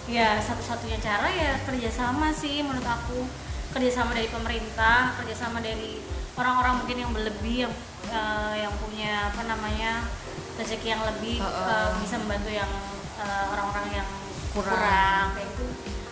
Ya 0.09 0.35
satu-satunya 0.43 0.99
cara 0.99 1.31
ya 1.31 1.51
kerjasama 1.63 2.33
sih 2.35 2.59
menurut 2.59 2.83
aku. 2.83 3.23
Kerjasama 3.73 4.13
dari 4.13 4.29
pemerintah 4.29 5.17
kerjasama 5.17 5.57
dari 5.57 5.97
orang-orang 6.33 6.81
mungkin 6.83 6.97
yang 6.97 7.11
berlebih 7.13 7.69
yang 7.69 7.73
eh, 8.09 8.67
yang 8.67 8.73
punya 8.81 9.31
apa 9.31 9.41
namanya 9.47 10.03
rezeki 10.53 10.87
yang 10.89 11.01
lebih 11.03 11.37
Heeh. 11.37 11.67
eh, 11.67 11.89
bisa 11.99 12.15
membantu 12.17 12.49
yang 12.49 12.69
eh, 13.15 13.45
orang-orang 13.49 13.87
yang 13.93 14.09
Kurang. 14.51 14.69
kurang 14.69 15.25
kayak 15.33 15.47
gitu. 15.49 15.65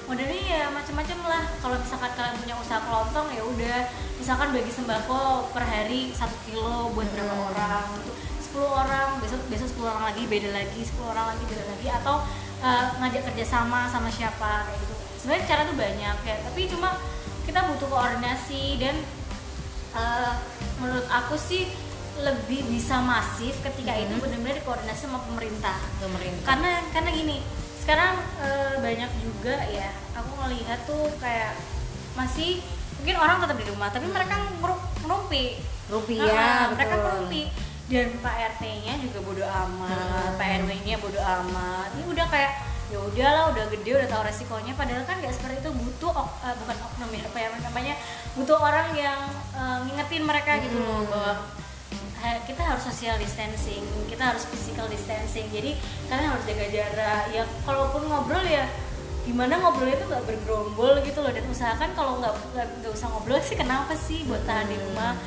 Modelnya 0.06 0.42
ya 0.44 0.66
macam-macam 0.68 1.18
lah. 1.24 1.44
Kalau 1.58 1.76
misalkan 1.78 2.12
kalian 2.12 2.36
punya 2.36 2.56
usaha 2.58 2.80
kelontong 2.82 3.28
ya 3.32 3.44
udah. 3.44 3.80
Misalkan 4.18 4.50
bagi 4.52 4.70
sembako 4.70 5.22
per 5.50 5.64
hari 5.64 6.12
satu 6.12 6.36
kilo 6.44 6.92
buat 6.92 7.08
berapa 7.08 7.32
Hmm. 7.32 7.50
orang 7.50 7.84
gitu. 7.98 8.12
10 8.52 8.68
orang 8.68 9.08
besok 9.24 9.40
besok 9.48 9.68
10 9.72 9.88
orang 9.88 10.06
lagi 10.10 10.24
beda 10.26 10.50
lagi. 10.52 10.82
10 10.84 11.08
orang 11.08 11.32
lagi 11.32 11.44
beda 11.46 11.64
lagi. 11.64 11.88
Atau 11.88 12.16
eh, 12.60 12.86
ngajak 12.98 13.22
kerjasama 13.26 13.88
sama 13.88 14.10
siapa 14.10 14.66
kayak 14.66 14.80
gitu. 14.80 14.94
Sebenarnya 15.18 15.46
cara 15.48 15.62
tuh 15.64 15.78
banyak 15.78 16.18
ya 16.22 16.36
tapi 16.42 16.62
cuma 16.66 16.90
kita 17.42 17.60
butuh 17.64 17.88
koordinasi 17.88 18.78
dan 18.78 18.96
eh, 19.94 20.34
menurut 20.78 21.08
aku 21.08 21.36
sih 21.36 21.70
lebih 22.18 22.68
bisa 22.68 23.00
masif 23.00 23.56
ketika 23.62 23.94
itu 23.94 24.12
Mhm. 24.12 24.22
benar-benar 24.22 24.56
dikoordinasi 24.58 25.02
sama 25.02 25.20
pemerintah 25.22 25.78
pemerintah 25.98 26.44
karena 26.46 26.72
karena 26.90 27.10
gini 27.10 27.38
sekarang 27.78 28.14
eh, 28.38 28.76
banyak 28.78 29.12
juga 29.18 29.56
ya 29.66 29.90
aku 30.14 30.32
ngelihat 30.38 30.80
tuh 30.84 31.08
kayak 31.18 31.56
masih 32.14 32.60
mungkin 33.00 33.16
orang 33.16 33.40
tetap 33.40 33.58
di 33.58 33.66
rumah 33.66 33.90
tapi 33.90 34.06
mereka 34.06 34.36
ngeru- 34.54 34.86
ngerumpi 35.02 35.44
rupiah 35.88 36.30
Ah, 36.30 36.70
mereka 36.70 36.94
ngerumpi 36.96 37.50
dan 37.88 38.08
Pak 38.18 38.36
RT-nya 38.56 38.96
juga 38.98 39.20
bodo 39.20 39.44
amat, 39.44 39.92
Hmm. 39.92 40.40
Pak 40.40 40.48
RW-nya 40.64 40.96
bodo 40.96 41.20
amat. 41.20 41.92
Ini 41.92 42.08
udah 42.08 42.24
kayak 42.26 42.52
ya 42.88 43.00
udahlah 43.02 43.52
udah 43.52 43.66
gede 43.68 43.92
udah 43.94 44.08
tahu 44.10 44.24
resikonya 44.24 44.72
padahal 44.74 45.04
kan 45.04 45.20
nggak 45.20 45.32
seperti 45.32 45.60
itu 45.60 45.72
butuh 45.72 46.12
ok- 46.14 46.40
eh, 46.42 46.56
bukan 46.56 46.78
oknum 46.82 47.10
ya 47.10 47.24
apa 47.26 47.38
ya 47.38 47.48
namanya 47.62 47.96
butuh 48.34 48.58
orang 48.58 48.88
yang 48.94 49.20
eh, 49.52 49.78
ngingetin 49.86 50.24
mereka 50.24 50.60
gitu 50.60 50.76
loh 50.78 51.00
Hmm. 51.00 51.10
bahwa 51.10 51.32
kita 52.48 52.62
harus 52.62 52.84
social 52.86 53.18
distancing 53.18 54.02
kita 54.22 54.38
harus 54.38 54.46
physical 54.46 54.86
distancing. 54.86 55.50
Jadi 55.50 55.74
kalian 56.06 56.30
harus 56.30 56.46
jaga 56.46 56.66
jarak. 56.70 57.24
Ya 57.34 57.42
kalaupun 57.66 58.06
ngobrol 58.06 58.46
ya 58.46 58.70
gimana 59.26 59.58
ngobrolnya 59.58 59.98
itu 59.98 60.06
nggak 60.14 60.26
bergerombol 60.30 60.94
gitu 61.02 61.26
loh. 61.26 61.34
Dan 61.34 61.50
usahakan 61.50 61.90
kalau 61.98 62.22
nggak 62.22 62.38
nggak 62.54 62.94
usah 62.94 63.10
ngobrol 63.10 63.42
sih 63.42 63.58
kenapa 63.58 63.98
sih 63.98 64.22
buat 64.30 64.46
tahan 64.46 64.70
di 64.70 64.78
rumah? 64.78 65.18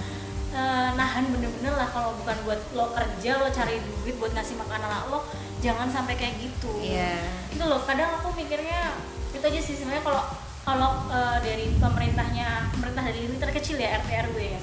Eh, 0.55 0.91
nahan 0.95 1.27
bener-bener 1.35 1.75
lah 1.75 1.91
kalau 1.91 2.15
bukan 2.23 2.39
buat 2.47 2.61
lo 2.79 2.95
kerja 2.95 3.43
lo 3.43 3.51
cari 3.51 3.83
duit 3.83 4.15
buat 4.23 4.31
ngasih 4.31 4.55
makan 4.55 4.87
anak 4.87 5.11
lo 5.11 5.27
jangan 5.59 5.91
sampai 5.91 6.15
kayak 6.15 6.39
gitu. 6.39 6.71
Iya. 6.79 7.19
itu 7.51 7.65
loh. 7.67 7.83
Kadang 7.83 8.23
aku 8.23 8.31
mikirnya 8.39 8.95
itu 9.35 9.43
aja 9.43 9.59
sih 9.59 9.75
sebenarnya 9.75 10.07
kalau 10.07 10.23
kalau 10.63 10.91
eh, 11.11 11.39
dari 11.43 11.67
pemerintahnya 11.83 12.71
pemerintah 12.71 13.03
dari 13.11 13.27
ini 13.27 13.43
terkecil 13.43 13.83
ya 13.83 13.99
RT 13.99 14.31
RW 14.31 14.39
ya 14.39 14.63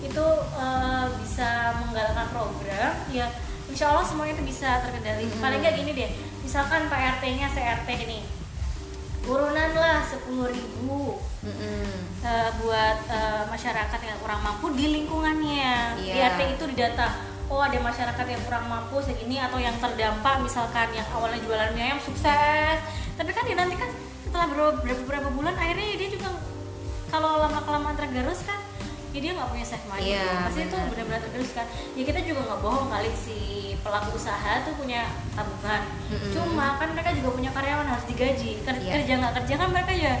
itu 0.00 0.26
eh, 0.54 1.06
bisa 1.18 1.48
menggalakkan 1.78 2.28
program 2.30 2.92
ya 3.10 3.26
insya 3.66 3.88
Allah 3.88 4.02
semuanya 4.02 4.34
itu 4.34 4.44
bisa 4.44 4.80
terkendali 4.80 5.26
Mhm. 5.26 5.38
paling 5.38 5.60
nggak 5.60 5.76
gini 5.76 5.90
deh 5.94 6.10
misalkan 6.40 6.86
Pak 6.86 7.00
RT-nya 7.18 7.46
CRT 7.48 7.88
nih 8.02 8.22
urunan 9.22 9.70
lah 9.74 10.00
sepuluh 10.02 10.48
ribu 10.48 11.20
Mm-mm. 11.40 11.86
eh, 12.20 12.50
buat 12.58 12.98
eh, 13.06 13.44
masyarakat 13.46 14.00
yang 14.00 14.18
kurang 14.18 14.40
mampu 14.40 14.72
di 14.72 14.86
lingkungannya 14.90 15.96
di 15.96 16.04
Iya. 16.10 16.34
RT 16.34 16.40
itu 16.54 16.64
didata 16.66 17.08
oh 17.46 17.60
ada 17.60 17.76
masyarakat 17.76 18.26
yang 18.26 18.42
kurang 18.42 18.64
mampu 18.66 18.98
segini 19.00 19.36
atau 19.36 19.58
yang 19.58 19.74
terdampak 19.76 20.40
misalkan 20.40 20.88
yang 20.90 21.04
awalnya 21.10 21.40
jualan 21.40 21.70
mie 21.72 21.84
ayam 21.84 22.00
sukses 22.00 22.78
tapi 23.14 23.30
kan 23.30 23.42
dia 23.42 23.56
nanti 23.56 23.74
kan 23.74 23.90
setelah 24.22 24.46
beberapa, 24.46 24.70
beberapa 24.96 25.28
bulan 25.30 25.54
akhirnya 25.54 25.98
dia 25.98 26.08
juga 26.08 26.30
kalau 27.08 27.38
lama 27.38 27.58
kelamaan 27.60 27.96
tergerus 27.96 28.40
kan 28.42 28.59
ya 29.10 29.18
dia 29.18 29.32
nggak 29.32 29.48
punya 29.48 29.64
save 29.64 29.86
money 29.86 30.14
tuh. 30.14 30.38
pasti 30.44 30.60
itu 30.62 30.70
benar. 30.70 30.88
benar-benar 30.88 31.20
tergerus 31.20 31.50
kan 31.50 31.66
ya 31.92 32.02
kita 32.04 32.20
juga 32.22 32.40
nggak 32.44 32.60
bohong 32.60 32.88
kali 32.88 33.10
si 33.12 33.38
pelaku 33.76 34.14
usaha 34.14 34.52
tuh 34.62 34.74
punya 34.74 35.02
tabungan 35.32 35.82
Mm-mm. 36.08 36.30
cuma 36.30 36.76
kan 36.76 36.88
mereka 36.90 37.10
juga 37.12 37.28
punya 37.32 37.50
karyawan 37.50 37.86
harus 37.86 38.06
digaji 38.06 38.50
Ker- 38.60 38.78
Iya. 38.78 38.92
kerja 38.94 39.12
nggak 39.18 39.34
kerja 39.36 39.54
kan 39.56 39.68
mereka 39.68 39.92
ya 39.92 40.14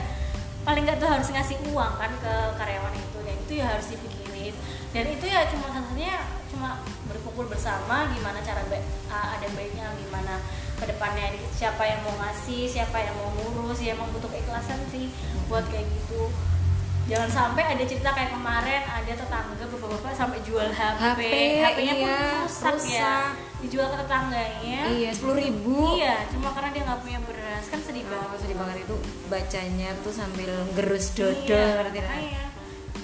paling 0.60 0.82
nggak 0.82 0.98
tuh 0.98 1.08
harus 1.08 1.28
ngasih 1.28 1.56
uang 1.66 1.92
kan 1.94 2.10
ke 2.16 2.34
karyawan 2.54 2.92
itu 2.92 3.18
dan 3.20 3.36
itu 3.38 3.52
ya 3.54 3.66
harus 3.68 3.86
dipikirin 3.88 4.54
dan 4.90 5.04
itu 5.06 5.24
ya 5.24 5.40
cuma 5.46 5.66
satunya 5.68 6.14
cuma 6.46 6.70
berkumpul 7.06 7.46
bersama 7.46 8.10
gimana 8.10 8.38
cara 8.40 8.66
baik 8.66 8.82
ada 9.08 9.46
baiknya 9.50 9.86
gimana 9.96 10.42
ke 10.76 10.84
depannya 10.84 11.30
siapa 11.50 11.82
yang 11.82 12.02
mau 12.02 12.16
ngasih 12.16 12.66
siapa 12.66 12.96
yang 12.98 13.14
mau 13.14 13.30
ngurus 13.32 13.78
ya 13.78 13.94
emang 13.94 14.10
butuh 14.10 14.26
keikhlasan 14.26 14.82
sih 14.88 15.14
buat 15.46 15.62
kayak 15.64 15.86
gitu 15.86 16.26
jangan 17.10 17.30
sampai 17.30 17.64
ada 17.74 17.82
cerita 17.82 18.10
kayak 18.14 18.30
kemarin 18.30 18.82
ada 18.86 19.12
tetangga 19.18 19.64
bapak-bapak 19.66 20.12
sampai 20.14 20.38
jual 20.46 20.68
HP, 20.70 21.00
HP, 21.02 21.20
HP-nya 21.58 21.94
pun 21.98 22.06
iya, 22.06 22.18
rusak, 22.46 22.64
ya. 22.70 22.74
rusak. 22.78 23.30
dijual 23.60 23.86
ke 23.90 23.96
tetangganya. 24.06 24.80
Iya, 24.88 25.10
sepuluh 25.10 25.36
ribu. 25.36 25.98
iya 25.98 26.22
cuma 26.30 26.54
karena 26.54 26.70
dia 26.70 26.82
nggak 26.86 27.00
punya 27.02 27.18
beras. 27.26 27.64
Kan 27.66 27.80
sedih 27.82 28.04
Oh, 28.06 28.10
banget. 28.14 28.38
sedih 28.46 28.56
banget 28.56 28.76
itu 28.86 28.96
bacanya 29.26 29.90
tuh 30.06 30.12
sambil 30.14 30.50
gerus 30.78 31.06
dodo 31.12 31.50
iya, 31.50 31.82
ngerti 31.82 32.00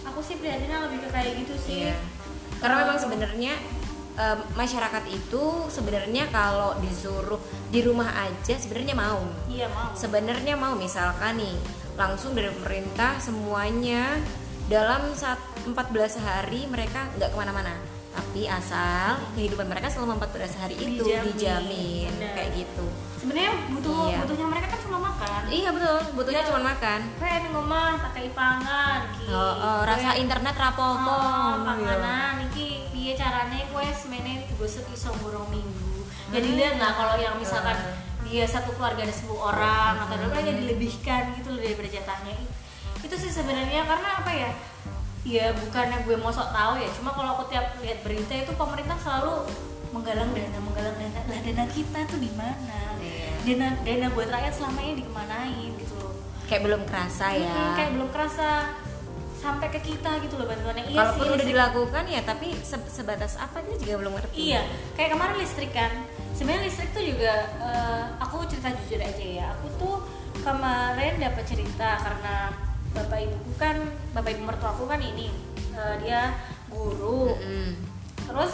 aku 0.07 0.21
sih 0.23 0.35
prihatinnya 0.41 0.79
lebih 0.87 0.99
ke 1.03 1.09
kayak 1.11 1.33
gitu 1.43 1.55
sih. 1.59 1.79
Iya. 1.91 1.97
Karena 2.63 2.75
memang 2.87 2.99
sebenarnya 3.03 3.53
em, 4.17 4.39
masyarakat 4.53 5.05
itu 5.09 5.45
sebenarnya 5.69 6.27
kalau 6.29 6.73
disuruh 6.79 7.39
di 7.67 7.81
rumah 7.81 8.09
aja 8.19 8.55
sebenarnya 8.55 8.95
mau. 8.95 9.21
iya 9.47 9.69
mau 9.69 9.93
Sebenarnya 9.93 10.55
mau 10.55 10.75
misalkan 10.75 11.37
nih 11.37 11.57
langsung 11.95 12.33
dari 12.33 12.49
pemerintah 12.51 13.17
semuanya 13.17 14.17
dalam 14.67 15.13
saat 15.13 15.39
14 15.63 15.73
hari 16.19 16.67
mereka 16.67 17.07
nggak 17.15 17.29
ke 17.29 17.37
mana-mana. 17.37 17.77
Tapi 18.11 18.49
asal 18.49 19.21
kehidupan 19.33 19.65
mereka 19.67 19.87
selama 19.87 20.17
14 20.19 20.57
hari 20.57 20.73
itu 20.75 21.05
Dijamin. 21.05 21.25
dijamin, 21.31 22.11
Benar. 22.17 22.33
kayak 22.33 22.51
gitu. 22.55 22.87
sebenarnya 23.17 23.53
butuh 23.71 24.07
Iya. 24.07 24.19
butuhnya 24.23 24.47
mereka 24.47 24.67
kan 24.69 24.81
cuma 24.81 24.99
makan 25.03 25.41
Iya 25.51 25.69
betul, 25.71 25.99
butuhnya 26.15 26.41
Iya. 26.41 26.49
cuma 26.49 26.61
makan. 26.65 27.01
kayak 27.19 27.41
rumah 27.51 27.89
pakai 27.99 28.25
pangan 28.31 28.99
gitu 29.17 29.35
Oh, 29.35 29.55
oh, 29.59 29.79
rasa 29.83 30.11
internet 30.15 30.55
rapopo. 30.55 31.11
Oh, 31.11 31.51
ya. 31.51 31.65
panganan 31.67 32.35
iki 32.47 32.56
piye 33.07 33.15
carane 33.15 33.63
kowe 33.71 33.87
semene 33.87 34.51
gosok 34.59 34.91
iso 34.91 35.15
burung 35.23 35.47
minggu. 35.47 36.03
Jadi 36.35 36.43
Hmm. 36.51 36.59
lihat 36.59 36.75
lah 36.83 36.91
kalau 36.99 37.15
yang 37.15 37.39
misalkan 37.39 37.79
Hmm. 37.79 38.27
dia 38.27 38.43
satu 38.43 38.75
keluarga 38.75 39.07
ada 39.07 39.15
10 39.15 39.39
orang 39.39 39.95
atau 40.03 40.19
ada 40.19 40.27
berapa 40.27 40.43
yang 40.43 40.59
dilebihkan 40.59 41.31
gitu 41.39 41.55
loh 41.55 41.63
daripada 41.63 41.87
jatahnya. 41.87 42.35
Itu 43.07 43.15
sih 43.15 43.31
sebenarnya 43.31 43.87
karena 43.87 44.11
apa 44.19 44.33
ya? 44.35 44.51
Ya 45.23 45.55
bukannya 45.55 46.03
gue 46.03 46.19
mau 46.19 46.35
sok 46.35 46.51
tahu 46.51 46.83
ya, 46.83 46.91
cuma 46.99 47.15
kalau 47.15 47.39
aku 47.39 47.47
tiap 47.47 47.79
lihat 47.79 48.03
berita 48.03 48.35
itu 48.35 48.51
pemerintah 48.59 48.99
selalu 48.99 49.55
menggalang 49.95 50.35
dana, 50.35 50.59
menggalang 50.59 50.99
dana. 50.99 51.21
Lah 51.31 51.39
dana 51.47 51.65
kita 51.71 51.99
tuh 52.11 52.19
di 52.19 52.31
mana? 52.35 52.99
Iya. 52.99 53.31
Dana 53.47 53.67
dana 53.87 54.07
buat 54.11 54.27
rakyat 54.35 54.51
selama 54.51 54.83
ini 54.83 55.07
dikemanain 55.07 55.71
gitu 55.79 55.95
loh. 56.03 56.11
Kayak 56.51 56.63
belum 56.67 56.83
kerasa 56.91 57.27
ya. 57.39 57.55
Mm, 57.55 57.71
kayak 57.79 57.91
belum 57.95 58.09
kerasa 58.11 58.49
sampai 59.37 59.69
ke 59.69 59.81
kita 59.81 60.11
gitu 60.19 60.35
loh 60.35 60.45
bantuannya. 60.45 60.85
Iya 60.87 60.97
Kalaupun 60.97 61.17
sih, 61.19 61.29
udah 61.29 61.37
listrik- 61.37 61.51
dilakukan 61.53 62.05
ya, 62.07 62.21
tapi 62.23 62.47
se- 62.59 62.91
sebatas 62.91 63.37
apa 63.37 63.61
dia 63.63 63.77
juga 63.77 63.95
belum 64.01 64.13
ngerti. 64.15 64.35
Iya, 64.47 64.63
kayak 64.93 65.11
kemarin 65.13 65.37
listrik 65.37 65.71
kan. 65.71 65.93
Sebenarnya 66.33 66.63
listrik 66.65 66.91
tuh 66.91 67.05
juga 67.05 67.33
eh, 67.59 68.03
aku 68.19 68.45
cerita 68.45 68.69
jujur 68.75 68.99
aja 68.99 69.25
ya. 69.27 69.47
Aku 69.53 69.67
tuh 69.77 69.97
kemarin 70.41 71.17
dapat 71.17 71.45
cerita 71.45 71.97
karena 71.97 72.35
bapak 72.93 73.19
ibuku 73.21 73.53
kan 73.57 73.77
bapak 74.11 74.31
ibu 74.33 74.43
mertuaku 74.43 74.85
kan 74.85 74.99
ini 74.99 75.29
eh, 75.73 75.95
dia 75.99 76.33
guru. 76.67 77.33
Mm-mm. 77.33 77.71
Terus 78.23 78.53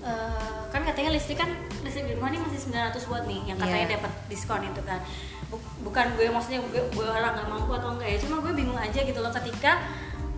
eh, 0.00 0.62
kan 0.68 0.82
katanya 0.82 1.10
listrik 1.10 1.36
kan 1.36 1.50
listrik 1.80 2.04
di 2.04 2.14
rumah 2.14 2.28
ini 2.28 2.38
masih 2.38 2.60
900 2.64 3.00
watt 3.06 3.24
nih 3.24 3.40
yang 3.44 3.56
katanya 3.56 3.86
Iya. 3.86 3.94
dapat 3.96 4.12
diskon 4.26 4.62
itu 4.62 4.82
kan. 4.82 5.00
Bu- 5.48 5.56
bukan 5.82 6.06
gue 6.14 6.28
maksudnya 6.28 6.60
gue, 6.62 6.82
gue 6.86 7.06
orang 7.08 7.32
nggak 7.34 7.48
mampu 7.48 7.72
atau 7.72 7.90
enggak 7.90 8.08
ya, 8.10 8.18
cuma 8.20 8.36
gue 8.38 8.52
bingung 8.52 8.76
aja 8.76 9.00
gitu 9.00 9.16
loh 9.16 9.32
ketika 9.32 9.80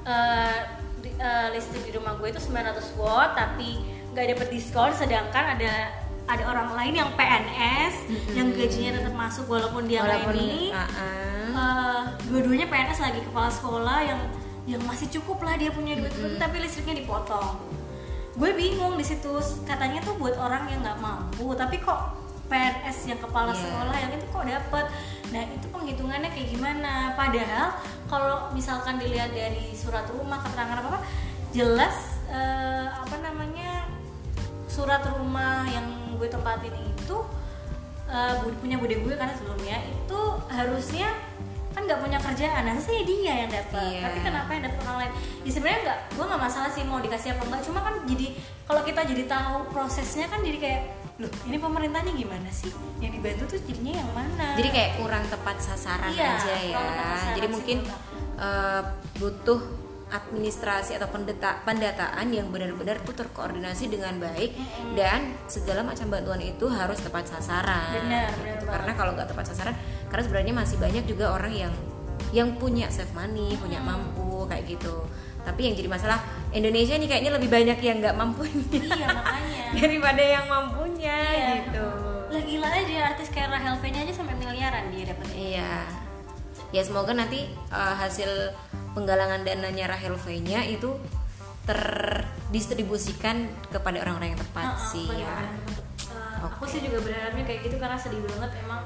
eh, 0.02 0.58
di- 0.98 1.14
eh, 1.14 1.48
listrik 1.50 1.82
di 1.82 1.92
rumah 1.92 2.14
gue 2.14 2.28
itu 2.28 2.40
900 2.40 2.56
watt 2.94 3.34
tapi 3.34 3.80
nggak 4.10 4.26
dapat 4.28 4.48
diskon 4.48 4.90
sedangkan 4.90 5.54
ada 5.54 5.72
ada 6.26 6.42
orang 6.46 6.74
lain 6.74 6.94
yang 6.96 7.10
PNS 7.14 7.94
yang 8.32 8.50
gajinya 8.50 8.96
tetap 8.96 9.14
masuk 9.14 9.46
walaupun 9.46 9.84
dia 9.84 9.98
Walaupun 10.00 10.34
ini. 10.36 10.70
ah, 10.70 10.86
ah. 10.86 11.02
eh, 11.50 12.00
dua-duanya 12.24 12.66
PNS 12.66 13.00
lagi 13.00 13.20
kepala 13.20 13.50
sekolah 13.50 13.98
yang 14.00 14.20
yang 14.64 14.82
masih 14.84 15.10
cukup 15.10 15.40
lah 15.40 15.54
dia 15.54 15.68
punya 15.68 15.96
duit 15.96 16.12
tapi 16.36 16.58
listriknya 16.58 17.02
dipotong. 17.02 17.58
Gue 18.32 18.54
bingung 18.54 18.94
di 18.94 19.02
situ 19.02 19.34
katanya 19.64 19.98
tuh 20.00 20.14
buat 20.14 20.38
orang 20.38 20.68
yang 20.68 20.80
nggak 20.80 20.98
mampu 20.98 21.50
tapi 21.52 21.76
kok 21.78 22.14
PNS 22.46 22.98
yang 23.06 23.18
kepala 23.18 23.50
Iya. 23.50 23.60
sekolah 23.60 23.96
yang 23.96 24.10
itu 24.12 24.26
kok 24.28 24.44
dapat 24.44 24.84
nah 25.30 25.42
itu 25.44 25.66
penghitungannya 25.66 26.28
kayak 26.28 26.48
gimana? 26.48 26.92
Padahal 27.14 27.66
kalau 28.10 28.50
misalkan 28.50 28.98
dilihat 28.98 29.30
dari 29.30 29.70
surat 29.72 30.02
rumah 30.10 30.42
keterangan 30.42 30.76
apa 30.76 30.88
apa 30.90 31.00
jelas 31.50 31.96
eh, 32.26 32.86
apa 32.90 33.16
namanya 33.20 33.86
surat 34.66 35.02
rumah 35.08 35.62
yang 35.66 35.86
gue 36.14 36.26
tempatin 36.26 36.74
itu 36.74 37.16
eh, 38.06 38.34
bu- 38.40 38.58
punya 38.58 38.76
bude 38.76 38.98
gue 38.98 39.14
karena 39.14 39.30
sebelumnya 39.32 39.78
itu 39.84 40.20
harusnya 40.46 41.14
kan 41.70 41.86
nggak 41.86 42.02
punya 42.02 42.18
kerjaan 42.18 42.66
saya 42.76 43.02
dia 43.04 43.46
yang 43.46 43.50
dapat 43.50 43.94
Iya. 43.94 44.02
tapi 44.04 44.18
kenapa 44.20 44.50
yang 44.50 44.64
dapat 44.66 44.78
orang 44.84 44.98
lain 45.00 45.12
ya 45.40 45.50
sebenarnya 45.54 45.80
nggak 45.86 45.98
gue 46.18 46.24
nggak 46.26 46.42
masalah 46.42 46.66
sih 46.66 46.82
mau 46.82 46.98
dikasih 46.98 47.30
apa 47.30 47.42
enggak 47.46 47.62
cuma 47.62 47.78
kan 47.80 47.94
jadi 48.04 48.26
kalau 48.66 48.82
kita 48.82 49.00
jadi 49.06 49.22
tahu 49.24 49.70
prosesnya 49.70 50.26
kan 50.26 50.42
jadi 50.42 50.58
kayak 50.58 50.82
loh 51.20 51.32
ini 51.44 51.56
pemerintah 51.56 52.00
nih 52.00 52.14
gimana 52.18 52.48
sih 52.48 52.72
yang 52.98 53.12
dibantu 53.12 53.44
tuh 53.46 53.60
jadinya 53.62 54.00
yang 54.00 54.10
mana 54.10 54.46
Jadi 54.56 54.68
kayak 54.68 54.90
kurang 54.96 55.24
tepat 55.26 55.56
sasaran 55.58 56.10
Iya, 56.10 56.26
aja 56.34 56.54
ya. 56.58 56.74
sasaran 56.74 57.32
Jadi 57.36 57.46
mungkin 57.46 57.78
eh, 58.36 58.82
butuh 59.16 59.60
administrasi 60.10 60.98
atau 60.98 61.06
pendeta, 61.06 61.62
pendataan 61.62 62.26
yang 62.28 62.50
benar-benar 62.50 62.98
tuh 63.00 63.14
terkoordinasi 63.14 63.86
dengan 63.86 64.18
baik 64.18 64.58
dan 64.92 65.38
segala 65.46 65.86
macam 65.86 66.10
bantuan 66.10 66.42
itu 66.42 66.66
harus 66.66 66.98
tepat 66.98 67.30
sasaran. 67.30 67.94
Benar, 67.94 68.26
benar 68.34 68.58
Gitu. 68.58 68.66
banget. 68.66 68.70
Karena 68.74 68.92
kalau 68.96 69.10
nggak 69.14 69.28
tepat 69.30 69.44
sasaran, 69.46 69.74
karena 70.10 70.22
sebenarnya 70.26 70.54
masih 70.56 70.76
banyak 70.76 71.04
juga 71.06 71.30
orang 71.30 71.54
yang 71.54 71.72
yang 72.30 72.58
punya 72.58 72.90
save 72.90 73.10
money, 73.10 73.54
punya 73.54 73.78
mampu 73.78 74.46
kayak 74.46 74.66
gitu. 74.68 75.06
Tapi 75.40 75.60
yang 75.62 75.74
jadi 75.74 75.88
masalah 75.88 76.18
Indonesia 76.50 76.94
nih 76.94 77.06
kayaknya 77.06 77.32
lebih 77.34 77.48
banyak 77.48 77.78
yang 77.78 77.96
nggak 77.98 78.14
mampu 78.14 78.42
iya 78.70 79.06
makanya 79.08 79.62
daripada 79.78 80.22
yang 80.22 80.46
mampunya 80.46 81.16
Iya. 81.30 81.50
gitu. 81.62 81.86
lah 82.30 82.42
gila 82.42 82.68
aja 82.68 82.96
artis 83.08 83.28
kayak 83.28 83.50
Rahel 83.50 83.74
V 83.74 83.84
nya 83.88 84.00
aja 84.02 84.14
sampai 84.14 84.34
miliaran 84.34 84.84
dia 84.90 85.04
dapat 85.10 85.26
Iya. 85.30 85.72
Ya 86.70 86.82
semoga 86.82 87.10
nanti 87.10 87.44
uh, 87.68 87.94
hasil 87.96 88.54
penggalangan 88.92 89.42
dananya 89.42 89.90
Rahel 89.90 90.14
V-nya 90.16 90.62
itu 90.64 90.94
terdistribusikan 91.66 93.36
kepada 93.68 94.02
orang-orang 94.02 94.34
yang 94.34 94.40
tepat 94.40 94.66
Heeh, 94.70 94.86
sih 94.88 95.06
ya. 95.08 95.26
bener-bener. 95.30 95.82
Eh, 96.10 96.36
aku 96.40 96.62
sih 96.66 96.80
juga 96.80 96.98
berharapnya 97.00 97.44
kayak 97.44 97.60
gitu 97.64 97.76
karena 97.76 97.94
sedih 97.94 98.22
banget 98.24 98.50
emang 98.60 98.82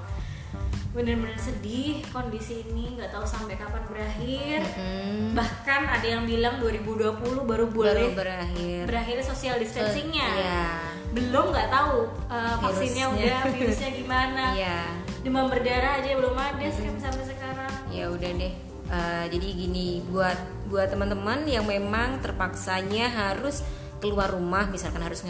bener-bener 0.95 1.35
sedih 1.35 2.07
kondisi 2.09 2.63
ini 2.65 2.95
nggak 2.95 3.11
tahu 3.11 3.27
sampai 3.27 3.59
kapan 3.59 3.83
berakhir 3.85 4.63
Mm, 4.75 5.35
bahkan 5.35 5.83
ada 5.85 6.07
yang 6.07 6.23
bilang 6.23 6.57
2020 6.57 7.19
baru 7.19 7.43
baru 7.43 7.67
boleh 7.69 8.15
berakhir. 8.15 8.87
berakhir 8.87 9.17
social 9.21 9.59
distancingnya 9.59 10.23
Iya. 10.33 10.63
belum 11.11 11.51
nggak 11.51 11.69
tahu 11.69 11.99
eh, 12.31 12.55
vaksinnya 12.57 13.07
udah 13.11 13.39
virusnya 13.53 13.91
gimana 13.93 14.45
Iya. 14.55 14.79
demam 15.21 15.51
berdarah 15.51 15.99
aja 15.99 16.15
belum 16.15 16.33
ada 16.33 16.67
sih 16.69 16.87
sampai 16.95 17.25
sekarang 17.25 17.73
Ya 17.91 18.11
udah 18.11 18.31
deh. 18.33 18.55
Uh, 18.85 19.25
jadi 19.27 19.49
gini 19.55 20.03
buat 20.05 20.35
buat 20.67 20.87
teman-teman 20.87 21.47
yang 21.47 21.63
memang 21.63 22.19
terpaksanya 22.19 23.07
harus 23.09 23.63
keluar 23.97 24.29
rumah, 24.29 24.67
misalkan 24.67 25.01
harus 25.01 25.23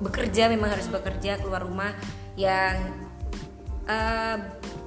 bekerja, 0.00 0.48
memang 0.48 0.72
harus 0.72 0.88
bekerja 0.88 1.38
keluar 1.38 1.62
rumah 1.62 1.92
yang 2.34 2.74
uh, 3.88 4.36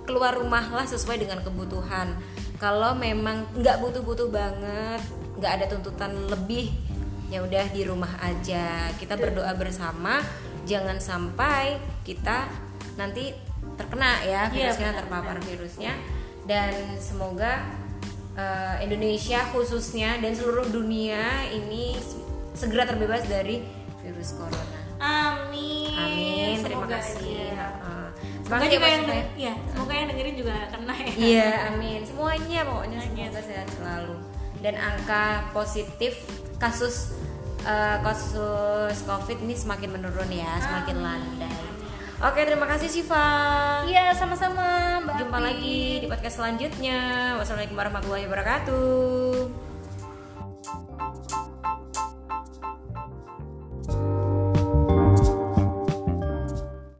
keluar 0.07 0.37
rumah 0.39 0.63
lah 0.71 0.87
sesuai 0.87 1.19
dengan 1.19 1.43
kebutuhan. 1.43 2.15
Kalau 2.57 2.97
memang 2.97 3.45
nggak 3.53 3.77
butuh-butuh 3.83 4.33
banget, 4.33 5.01
nggak 5.37 5.51
ada 5.61 5.65
tuntutan 5.69 6.11
lebih, 6.31 6.73
ya 7.29 7.45
udah 7.45 7.65
di 7.69 7.85
rumah 7.85 8.17
aja. 8.23 8.89
Kita 8.97 9.13
berdoa 9.13 9.53
bersama, 9.53 10.23
jangan 10.65 10.97
sampai 10.97 11.77
kita 12.01 12.49
nanti 12.97 13.31
terkena 13.77 14.25
ya 14.25 14.49
Iya, 14.49 14.73
virusnya 14.73 14.89
terpapar 14.97 15.37
virusnya 15.45 15.93
dan 16.49 16.73
semoga 16.97 17.61
eh, 18.33 18.75
Indonesia 18.81 19.45
khususnya 19.53 20.17
dan 20.17 20.33
seluruh 20.33 20.65
dunia 20.73 21.45
ini 21.53 21.93
segera 22.57 22.89
terbebas 22.89 23.29
dari 23.29 23.61
virus 24.01 24.33
corona. 24.33 24.79
Amin. 24.97 25.76
Amin. 25.97 26.55
Terima 26.61 26.85
Semoga 26.85 26.97
kasih. 27.01 27.37
Heeh. 27.53 28.05
Semoga 28.47 28.63
Semangat 28.63 28.69
ya, 28.69 28.75
juga 28.79 28.87
yang 28.87 29.03
ya. 29.35 29.53
semoga 29.75 29.93
yang 29.93 30.07
dengerin 30.07 30.35
juga 30.39 30.55
kena 30.71 30.95
ya. 30.95 31.11
Iya, 31.19 31.49
amin. 31.73 31.99
Semuanya 32.07 32.59
pokoknya 32.63 32.99
semoga 33.03 33.41
sehat 33.43 33.67
selalu. 33.75 34.15
Dan 34.63 34.73
angka 34.79 35.23
positif 35.51 36.13
kasus 36.57 37.11
eh, 37.67 37.97
kasus 38.01 38.97
COVID 39.03 39.37
ini 39.43 39.53
semakin 39.53 39.89
menurun 39.99 40.31
ya, 40.31 40.57
semakin 40.63 40.95
landai. 41.03 41.59
Oke, 42.17 42.41
terima 42.49 42.65
kasih 42.65 42.89
Syifa. 42.89 43.27
Iya, 43.85 44.09
sama-sama 44.17 44.97
Mbak 45.05 45.15
Jumpa 45.21 45.37
Api. 45.37 45.45
lagi 45.53 45.79
di 46.01 46.07
podcast 46.09 46.41
selanjutnya. 46.41 46.99
Wassalamualaikum 47.37 47.77
warahmatullahi 47.77 48.25
wabarakatuh. 48.25 49.67